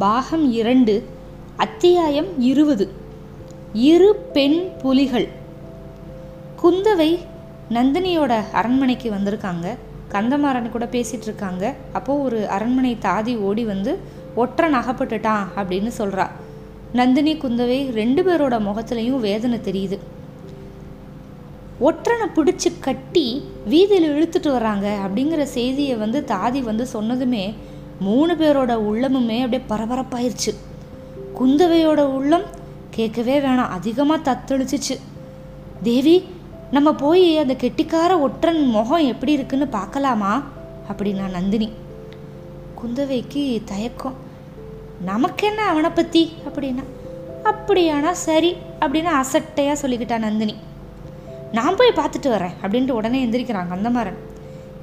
[0.00, 0.92] பாகம் இரண்டு
[1.56, 2.84] அத்தியாயம் இருபது.
[3.72, 5.26] இரு பெண் புலிகள்.
[6.62, 7.08] குந்தவை
[7.70, 9.66] நந்தினியோட அரண்மனைக்கு வந்திருக்காங்க.
[10.12, 13.98] கந்தமாறன் கூட பேசிட்டு இருக்காங்க அப்போது ஒரு அரண்மனை தாதி ஓடி வந்து
[14.34, 16.26] ஒற்றன் அகப்பட்டுட்டான் அப்படின்னு சொல்கிறா
[16.92, 19.98] நந்தினி குந்தவை ரெண்டு பேரோட முகத்துலையும் வேதனை தெரியுது.
[21.80, 23.26] ஒற்றனை பிடிச்சி கட்டி
[23.64, 27.44] வீதியில் இழுத்துட்டு வராங்க அப்படிங்கிற செய்தியை வந்து தாதி வந்து சொன்னதுமே
[28.00, 30.52] மூணு பேரோட உள்ளமுமே அப்படியே பரபரப்பாயிருச்சு.
[31.40, 32.42] குந்தவையோட உள்ளம்
[32.90, 34.96] கேட்கவே வேணாம் அதிகமாக தத்தளிச்சிச்சு.
[35.82, 36.16] தேவி
[36.70, 40.42] நம்ம போய் அந்த கெட்டிக்கார ஒற்றன் முகம் எப்படி இருக்குன்னு பார்க்கலாமா?
[40.92, 41.72] அப்படின்னா நந்தினி.
[42.80, 44.14] குந்தவைக்கு தயக்கம்.
[45.04, 46.84] நமக்கென்ன அவனை பற்றி அப்படின்னா
[47.44, 50.54] அப்படியானா சரி அப்படின்னு அசட்டையாக சொல்லிக்கிட்டா நந்தினி.
[51.52, 54.14] நான் போய் பார்த்துட்டு வரேன் அப்படின்ட்டு உடனே எழுந்திரிக்கிறாங்க அந்த மாதிரி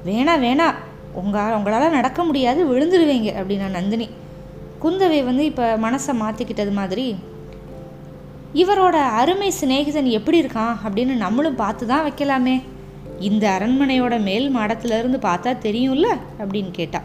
[0.06, 0.74] வேணா வேணா
[1.12, 4.08] உங்கள் உங்களால் நடக்க முடியாது விழுந்துடுவீங்க அப்படின்னா நந்தினி.
[4.82, 7.16] குந்தவை வந்து இப்போ மனசை மாற்றிக்கிட்டது மாதிரி
[8.54, 12.62] இவரோட அருமை சிநேகிதன் எப்படி இருக்கான் அப்படின்னு நம்மளும் பார்த்து தான் வைக்கலாமே.
[13.20, 16.06] இந்த அரண்மனையோட மேல் மாடத்துலேருந்து பார்த்தா தெரியும்ல?
[16.38, 17.00] அப்படின்னு கேட்டா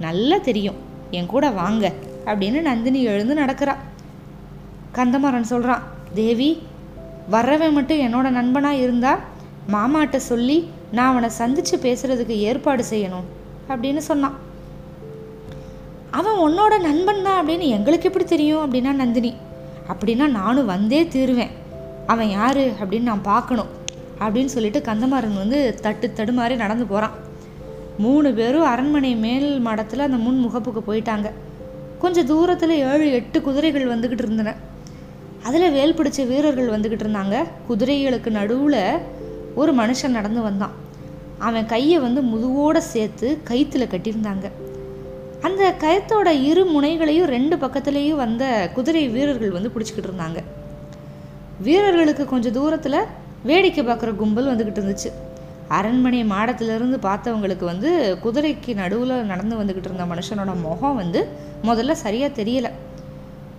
[0.00, 0.74] நல்லா தெரியும்.
[1.10, 1.92] என் கூட வாங்க
[2.24, 3.74] அப்படின்னு நந்தினி எழுந்து நடக்கிறா.
[4.94, 5.82] கந்தமாறன் சொல்கிறான்
[6.14, 6.62] தேவி
[7.30, 9.18] வர்றவன் மட்டும் என்னோட நண்பனாக இருந்தா
[9.72, 13.26] மாமாட்ட சொல்லி நான் அவனை சந்திச்சு பேசுறதுக்கு ஏற்பாடு செய்யணும்
[13.68, 14.36] அப்படின்னு சொன்னான்.
[16.10, 19.34] அவன் உன்னோட நண்பன் தான் அப்படின்னு எங்களுக்கு எப்படி தெரியும் அப்படின்னா நந்தினி.
[19.92, 21.50] அப்படின்னா நானும் வந்தே தீருவேன்.
[22.06, 23.72] அவன் யாரு அப்படின்னு நான் பார்க்கணும்
[24.20, 27.16] அப்படின்னு சொல்லிட்டு கந்தமாறன் வந்து தட்டு தடுமாறி நடந்து போகிறான்
[27.98, 31.30] மூணு பேரும் அரண்மனை மேல் மடத்தில் அந்த முன் முகப்புக்கு போயிட்டாங்க.
[31.98, 34.54] கொஞ்சம் தூரத்தில் ஏழு எட்டு குதிரைகள் வந்துக்கிட்டு இருந்தன.
[35.42, 37.44] அதில் வேல் பிடிச்ச வீரர்கள் வந்துக்கிட்டு இருந்தாங்க.
[37.68, 38.80] குதிரைகளுக்கு நடுவில்
[39.60, 40.74] ஒரு மனுஷன் நடந்து வந்தான்.
[41.38, 44.46] அவன் கையை வந்து முதுவோடு சேர்த்து கயிற்றுல கட்டியிருந்தாங்க.
[45.40, 50.40] அந்த கயத்தோட இரு முனைகளையும் ரெண்டு பக்கத்துலேயும் வந்த குதிரை வீரர்கள் வந்து பிடிச்சிக்கிட்டு இருந்தாங்க.
[51.62, 53.00] வீரர்களுக்கு கொஞ்சம் தூரத்தில்
[53.42, 55.10] வேடிக்கை பார்க்குற கும்பல் வந்துக்கிட்டு இருந்துச்சு.
[55.68, 61.28] அரண்மனை மாடத்திலிருந்து பார்த்தவங்களுக்கு வந்து குதிரைக்கு நடுவில் நடந்து வந்துக்கிட்டு இருந்த மனுஷனோட முகம் வந்து
[61.64, 62.70] முதல்ல சரியாக தெரியலை.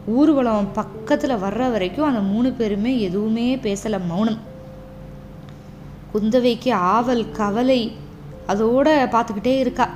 [0.07, 4.55] ஊர்வலம் பக்கத்தில் வர்ற வரைக்கும் அந்த மூணு பேருமே எதுவுமே பேசலை மௌனம்.
[6.13, 7.81] குந்தவைக்கு ஆவல் கவலை
[8.47, 9.87] அதோட பார்த்துக்கிட்டே இருக்கா.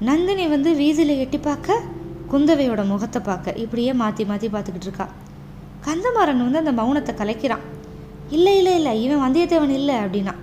[0.00, 1.82] நந்தினி வந்து வீதியில் எட்டி பார்க்க
[2.32, 5.06] குந்தவையோட முகத்தை பார்க்க இப்படியே மாற்றி மாற்றி பார்த்துக்கிட்டு இருக்கா.
[5.86, 7.64] கந்தமாறன் வந்து அந்த மௌனத்தை கலைக்கிறான்.
[8.30, 10.34] இல்லை இல்லை இல்லை இவன் வந்தியத்தேவன் இல்லை அப்படின்னா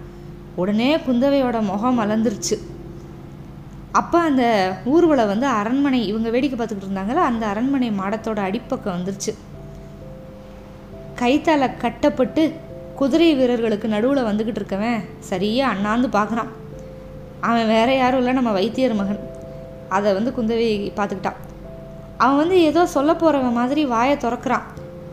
[0.55, 2.55] உடனே குந்தவையோட முகம் மலர்ந்துருச்சு
[3.91, 4.43] அப்போ அந்த
[4.85, 9.31] ஊர்வலம் வந்து அரண்மனை இவங்க வேடிக்கை பார்த்துக்கிட்டு இருந்தாங்களா அந்த அரண்மனை மாடத்தோட அடிப்பக்கம் வந்துருச்சு.
[11.21, 12.43] கைத்தால கட்டப்பட்டு
[12.99, 14.99] குதிரை வீரர்களுக்கு நடுவில் வந்துக்கிட்டு இருக்கவன்
[15.29, 16.51] சரியாக அண்ணாந்து பார்க்குறான்
[17.47, 19.21] அவன் வேற யாரும் இல்லை நம்ம வைத்தியர் மகன்.
[19.95, 20.67] அதை வந்து குந்தவை
[20.97, 21.39] பார்த்துக்கிட்டான்
[22.23, 24.65] அவன் வந்து ஏதோ சொல்ல போகிறவன் மாதிரி வாயை திறக்கிறான்.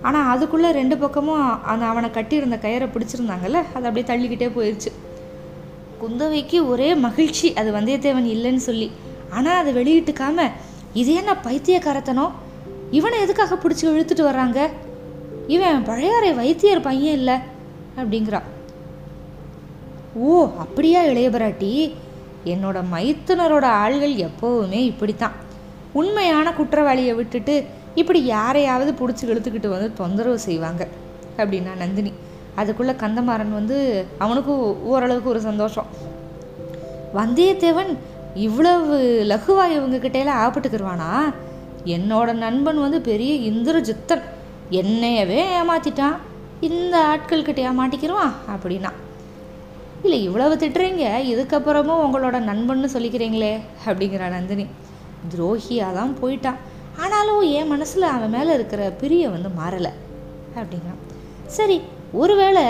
[0.08, 4.90] ஆனால் அதுக்குள்ளே ரெண்டு பக்கமும் அந்த அவனை கட்டியிருந்த கயிறை பிடிச்சிருந்தாங்கல்ல அது அப்படியே தள்ளிக்கிட்டே போயிடுச்சு
[6.02, 8.88] குந்தவைக்கு ஒரே மகிழ்ச்சி அது வந்தியத்தேவன் இல்லைன்னு சொல்லி.
[9.36, 10.48] ஆனால் அதை வெளியிட்டுக்காம
[11.00, 12.36] இது என்ன பைத்தியக்காரத்தனம்
[12.98, 14.60] இவனை எதுக்காக பிடிச்சி இழுத்துட்டு வர்றாங்க?
[15.54, 17.36] இவன் பழையாறை வைத்தியர் பையன் இல்லை.
[18.04, 18.42] அப்படிங்கிறா.
[20.14, 21.92] ஓ அப்படியா இளைய பிராட்டி
[22.44, 25.32] என்னோட மைத்துனரோட ஆள்கள் எப்போவுமே இப்படித்தான்.
[25.92, 30.88] உண்மையான குற்றவாளியை விட்டுட்டு இப்படி யாரையாவது பிடிச்சி இழுத்துக்கிட்டு வந்து தொந்தரவு செய்வாங்க
[31.36, 32.12] அப்படின்னா நந்தினி.
[32.54, 35.86] அதுக்குள்ளே கந்தமாறன் வந்து அவனுக்கும் ஓரளவுக்கு ஒரு சந்தோஷம்.
[37.14, 37.96] வந்தியத்தேவன்
[38.34, 41.34] இவ்வளவு லகுவா இவங்க கிட்டேலாம் ஆப்பட்டுக்கிருவானா
[41.84, 44.22] என்னோட நண்பன் வந்து பெரிய இந்திரஜித்தன்.
[44.70, 46.16] என்னையவே ஏமாத்திட்டான்.
[46.68, 48.90] இந்த ஆட்கள்கிட்ட ஏமாட்டிக்கிருவான் அப்படின்னா.
[50.04, 53.52] இல்லை இவ்வளவு திட்டுறீங்க இதுக்கப்புறமும் உங்களோட நண்பன்னு சொல்லிக்கிறீங்களே
[53.86, 54.66] அப்படிங்கிறா நந்தினி.
[55.32, 56.60] துரோகியாக தான் போயிட்டான்
[57.02, 59.92] ஆனாலும் என் மனசில் அவன் மேலே இருக்கிற பிரிய வந்து மாறலை
[60.58, 61.00] அப்படிங்கிறான்
[61.46, 61.76] சரி
[62.12, 62.64] ஒருவேளை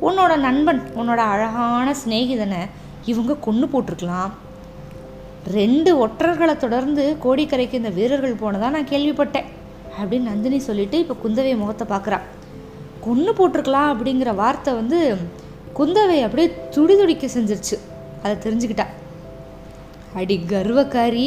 [0.00, 2.60] உன்னோட நண்பன் உன்னோட அழகான சிநேகிதனை
[3.04, 4.32] இவங்க கொன்று போட்டிருக்கலாம்.
[5.58, 9.50] ரெண்டு ஒற்றர்களை தொடர்ந்து கோடிக்கரைக்கு இந்த வீரர்கள் போனதான் நான் கேள்விப்பட்டேன்
[9.98, 12.26] அப்படின்னு நந்தினி சொல்லிட்டு இப்போ குந்தவை முகத்தை பார்க்குறான்
[13.06, 15.00] கொன்று போட்டிருக்கலாம் அப்படிங்கிற வார்த்தை வந்து
[15.78, 17.76] குந்தவை அப்படியே துடி துடிக்க செஞ்சிருச்சு.
[18.22, 18.86] அதை தெரிஞ்சுக்கிட்டா.
[20.20, 21.26] அடி கர்வக்காரி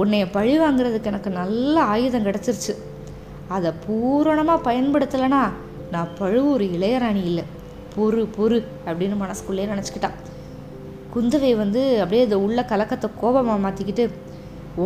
[0.00, 2.72] உன்னைய பழி வாங்குறதுக்கு எனக்கு நல்ல ஆயுதம் கிடச்சிருச்சு.
[3.56, 5.42] அதை பூரணமாக பயன்படுத்தலைனா
[5.94, 7.44] நான் பழுவூர் இளையராணி இல்லை.
[7.94, 8.58] பொறு பொறு
[8.88, 10.18] அப்படின்னு மனசுக்குள்ளேயே நினச்சிக்கிட்டான்
[11.14, 14.04] குந்தவை வந்து அப்படியே இதை உள்ள கலக்கத்தை கோபமாக மாற்றிக்கிட்டு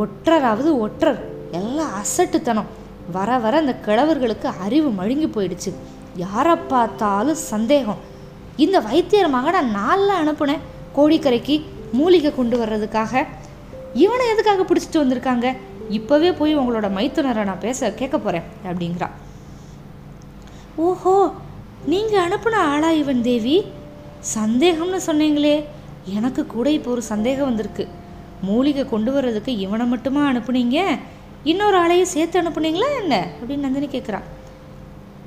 [0.00, 1.18] ஒற்றராவது ஒற்றர்
[1.60, 2.70] எல்லாம் அசட்டுத்தனம்.
[3.16, 5.70] வர வர அந்த கிழவர்களுக்கு அறிவு மழுங்கி போயிடுச்சு.
[6.16, 8.00] யாரை பார்த்தாலும் சந்தேகம்.
[8.56, 10.64] இந்த வைத்தியர் மகனை நாளில் அனுப்புனேன்
[10.96, 11.62] கோழிக்கரைக்கு
[11.92, 13.26] மூலிகை கொண்டு வர்றதுக்காக.
[13.94, 15.56] இவனை எதுக்காக பிடிச்சிட்டு வந்திருக்காங்க?
[15.90, 19.08] இப்போவே போய் உங்களோட மைத்துனரை நான் பேச கேட்க போகிறேன் அப்படிங்கிறா.
[20.76, 21.32] ஓஹோ
[21.86, 23.64] நீங்கள் அனுப்புன ஆளா இவன் தேவி?
[24.34, 25.64] சந்தேகம்னு சொன்னீங்களே.
[26.04, 27.88] எனக்கு கூட இப்போ ஒரு சந்தேகம் வந்திருக்கு.
[28.42, 30.98] மூலிகை கொண்டு வர்றதுக்கு இவனை மட்டுமா அனுப்புனீங்க?
[31.44, 33.26] இன்னொரு ஆளையும் சேர்த்து அனுப்புனீங்களா என்ன?
[33.40, 34.28] அப்படின்னு நந்தினி கேட்குறான்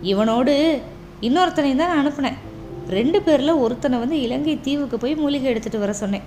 [0.01, 0.81] இவனோடு
[1.21, 2.39] இன்னொருத்தனையும் தான் நான் அனுப்புனேன்.
[2.87, 6.25] ரெண்டு பேரில் ஒருத்தனை வந்து இலங்கை தீவுக்கு போய் மூலிகை எடுத்துகிட்டு வர சொன்னேன்.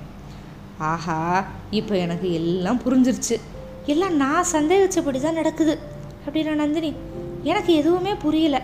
[0.79, 3.37] ஆஹா இப்போ எனக்கு எல்லாம் புரிஞ்சிருச்சு.
[3.93, 5.79] எல்லாம் நான் சந்தேகிச்சபடி தான் நடக்குது
[6.26, 6.93] அப்படின்னா நந்தினி
[7.43, 8.56] எனக்கு எதுவுமே புரியல.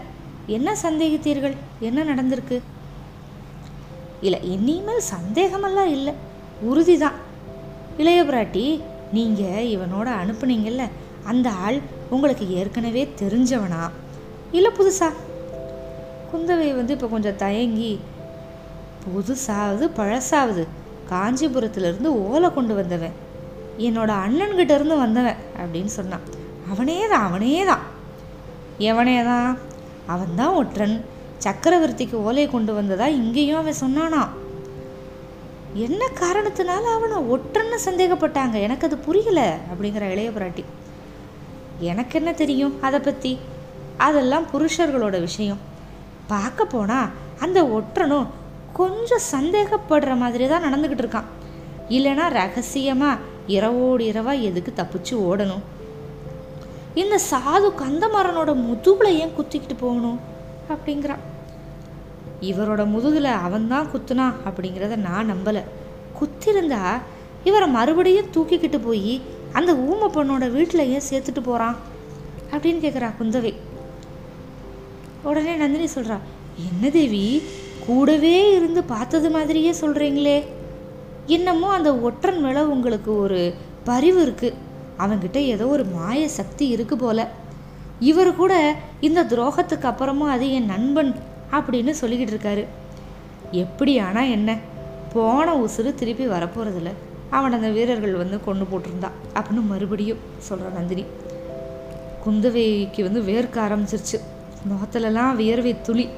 [0.47, 1.55] என்ன சந்தேகித்தீர்கள்?
[1.81, 2.57] என்ன நடந்திருக்கு?
[4.21, 6.15] இல்லை இனிமேல் சந்தேகமெல்லாம் இல்லை.
[6.63, 7.19] உறுதி தான்
[7.97, 8.65] இளைய பிராட்டி
[9.13, 10.85] நீங்கள் இவனோட அனுப்புனீங்கல்ல
[11.25, 11.81] அந்த ஆள்
[12.11, 13.91] உங்களுக்கு ஏற்கனவே தெரிஞ்சவனா?
[14.57, 15.09] இல்லை புதுசா?
[16.31, 17.93] குந்தவை வந்து இப்போ கொஞ்சம் தயங்கி
[19.05, 20.63] புதுசாவது பழசாவது
[21.11, 23.17] காஞ்சிபுரத்துலேருந்து ஓலை கொண்டு வந்தவன்.
[23.87, 26.25] என்னோட அண்ணன்கிட்ட இருந்து வந்தவன் அப்படின்னு சொன்னான்.
[26.73, 27.85] அவனே தான் அவனே தான்
[28.91, 29.51] எவனே தான்
[30.15, 30.97] அவன்தான் ஒற்றன்.
[31.45, 34.23] சக்கரவர்த்திக்கு ஓலையை கொண்டு வந்ததா இங்கேயும் அவன் சொன்னானா?
[35.87, 38.57] என்ன காரணத்தினால அவனை ஒற்றன்னு சந்தேகப்பட்டாங்க?
[38.67, 39.41] எனக்கு அது புரியல
[39.71, 40.65] அப்படிங்கிற இளைய பிராட்டி.
[41.91, 42.75] எனக்கு என்ன தெரியும்?
[42.87, 43.33] அதை பற்றி
[43.97, 45.59] அதெல்லாம் புருஷர்களோட விஷயம்.
[46.27, 47.09] பார்க்க போனால்
[47.41, 48.27] அந்த ஒற்றனும்
[48.73, 51.31] கொஞ்சம் சந்தேகப்படுற மாதிரி தான் நடந்துக்கிட்டு இருக்கான்.
[51.89, 55.63] இல்லைன்னா ரகசியமாக இரவோடு இரவாக எதுக்கு தப்பிச்சு ஓடணும்?
[56.95, 60.21] இந்த சாது கந்தமரனோட முதுகில் ஏன் குத்திக்கிட்டு போகணும்?
[60.69, 61.23] அப்படிங்கிறான்.
[62.41, 65.63] இவரோட முதுகில் அவன்தான் குத்துனா அப்படிங்கிறத நான் நம்பலை.
[66.21, 66.83] குத்திருந்தா
[67.45, 69.21] இவரை மறுபடியும் தூக்கிக்கிட்டு போய்
[69.53, 71.77] அந்த ஊமை பொண்ணோட வீட்டில் ஏன் சேர்த்துட்டு போகிறான்
[72.53, 73.55] அப்படின்னு கேட்குறா குந்தவை.
[75.25, 76.19] உடனே நந்தினி சொல்கிறா
[76.69, 77.43] என்ன தேவி
[77.87, 80.45] கூடவே இருந்து பார்த்தது மாதிரியே சொல்கிறீங்களே
[81.27, 83.55] என்னமோ அந்த ஒற்றன் மேலே உங்களுக்கு ஒரு
[83.85, 84.53] பரிவு இருக்குது
[84.99, 87.29] அவங்கிட்ட ஏதோ ஒரு மாய சக்தி இருக்கு போல.
[88.01, 91.15] இவர் கூட இந்த துரோகத்துக்கு அப்புறமும் அது என் நண்பன்
[91.53, 92.65] அப்படின்னு சொல்லிக்கிட்டு இருக்காரு.
[93.51, 94.59] எப்படி ஆனால் என்ன?
[95.13, 96.93] போன உசுறு திருப்பி வரப்போகிறதில்ல
[97.31, 101.05] அவன் அந்த வீரர்கள் வந்து கொண்டு போட்டிருந்தா அப்படின்னு மறுபடியும் சொல்கிறான் நந்தினி.
[102.27, 104.19] குந்தவைக்கு வந்து வேர்க்க ஆரம்பிச்சிருச்சு.
[104.71, 106.09] முகத்துலலாம் வியர்வை துளி.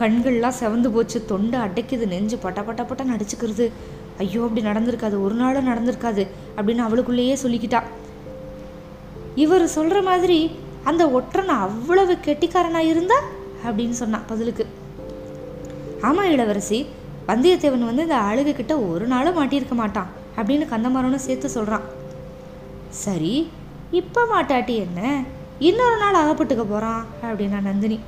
[0.00, 3.70] கண்கள்லாம் செவந்து போச்சு தொண்டை அடைக்குது நெஞ்சு பட்ட பட்ட பட்ட நடிச்சுக்கிறது.
[4.18, 7.82] ஐயோ அப்படி நடந்திருக்காது ஒரு நாளும் நடந்திருக்காது அப்படின்னு அவளுக்குள்ளேயே சொல்லிக்கிட்டா.
[9.34, 10.50] இவர் சொல்கிற மாதிரி
[10.84, 13.18] அந்த ஒற்றனை அவ்வளவு கெட்டிக்காரனாக இருந்தா?
[13.66, 14.66] அப்படின்னு சொன்னான் பதிலுக்கு.
[16.00, 16.86] ஆமாம் இளவரசி
[17.26, 21.84] வந்தியத்தேவன் வந்து இந்த அழுகுக்கிட்ட ஒரு நாளும் மாட்டியிருக்க மாட்டான் அப்படின்னு கந்தமரனும் சேர்த்து சொல்கிறான்
[22.88, 23.48] சரி
[23.90, 25.22] இப்போ மாட்டாட்டி என்ன?
[25.68, 28.00] இன்னொரு நாள் அகப்பட்டுக்க போகிறான் அப்படின்னா நந்தினி.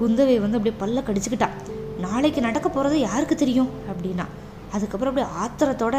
[0.00, 1.48] குந்தவை வந்து அப்படியே பல்ல கடிச்சுக்கிட்டா.
[2.00, 3.70] நாளைக்கு நடக்க போகிறது யாருக்கு தெரியும்?
[3.90, 4.24] அப்படின்னா.
[4.72, 5.96] அதுக்கப்புறம் அப்படியே ஆத்திரத்தோட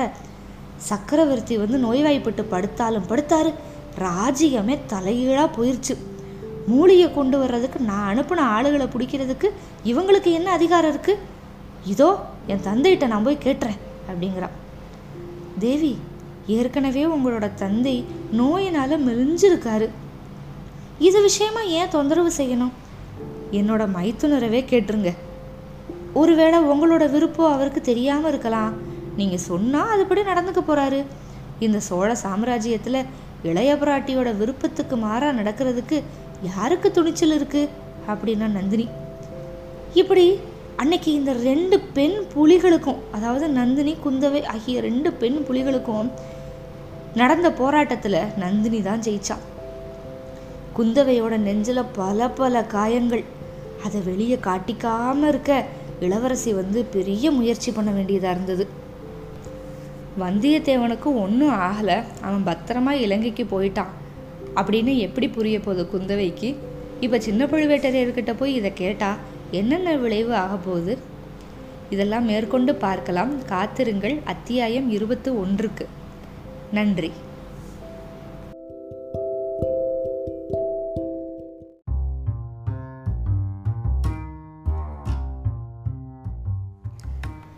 [0.77, 3.53] சக்கரவர்த்தி வந்து நோய்வாய்ப்பட்டு படுத்தாலும் படுத்தாரு.
[3.99, 5.97] ராஜ்யமே தலைகீழாக போயிடுச்சு
[6.67, 9.47] மூலிகை கொண்டு வர்றதுக்கு நான் அனுப்பின ஆளுகளை பிடிக்கிறதுக்கு
[9.85, 11.23] இவங்களுக்கு என்ன அதிகாரம் இருக்குது
[11.85, 12.09] இதோ
[12.47, 13.79] என் தந்தைகிட்ட நான் போய் கேட்டுறேன்
[14.09, 14.55] அப்படிங்கிறான்.
[15.59, 15.93] தேவி
[16.47, 19.87] ஏற்கனவே உங்களோட தந்தை நோயினால் மெலிஞ்சிருக்காரு
[20.99, 22.71] இது விஷயமா ஏன் தொந்தரவு செய்யணும்?
[23.51, 25.13] என்னோட மைத்துனரவே கேட்டுருங்க.
[26.13, 28.73] ஒருவேளை உங்களோட விருப்பம் அவருக்கு தெரியாமல் இருக்கலாம்.
[29.15, 31.05] நீங்கள் சொன்னால் அதுபடி நடந்துக்க போகிறாரு
[31.59, 33.05] இந்த சோழ சாம்ராஜ்யத்தில்
[33.43, 36.03] இளைய பிராட்டியோட விருப்பத்துக்கு மாறாக நடக்கிறதுக்கு
[36.41, 37.69] யாருக்கு துணிச்சல் இருக்கு?
[38.11, 38.87] அப்படின்னா நந்தினி.
[39.93, 40.39] இப்படி
[40.75, 46.09] அன்னைக்கு இந்த ரெண்டு பெண் புலிகளுக்கும் அதாவது நந்தினி குந்தவை ஆகிய ரெண்டு பெண் புலிகளுக்கும்
[47.15, 49.45] நடந்த போராட்டத்தில் நந்தினி தான் ஜெயிச்சான்
[50.77, 53.23] குந்தவையோட நெஞ்சில் பல பல காயங்கள்.
[53.83, 55.65] அதை வெளியே காட்டிக்காம இருக்க
[55.99, 58.67] இளவரசி வந்து பெரிய முயற்சி பண்ண வேண்டியதாக இருந்தது.
[60.19, 62.03] வந்தியத்தேவனுக்கு ஒன்றும் ஆகலை.
[62.21, 63.87] அவன் பத்திரமா இலங்கைக்கு போயிட்டான்.
[64.55, 66.55] அப்படின்னு எப்படி புரிய போகுது குந்தவைக்கு?
[66.99, 69.15] இப்போ சின்ன பழுவேட்டரையர்கிட்ட போய் இதை கேட்டால்
[69.51, 70.97] என்னென்ன விளைவு ஆக போகுது?
[71.89, 73.45] இதெல்லாம் மேற்கொண்டு பார்க்கலாம்.
[73.45, 74.19] காத்திருங்கள்.
[74.25, 75.87] அத்தியாயம் இருபத்து ஒன்றுக்கு.
[76.71, 77.11] நன்றி.